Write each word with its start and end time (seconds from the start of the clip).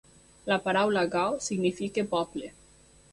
La 0.51 0.57
paraula 0.67 1.03
"gao" 1.15 1.37
significa 1.39 2.05
"poble". 2.15 2.53